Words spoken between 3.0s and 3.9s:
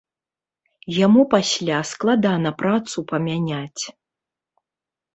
памяняць.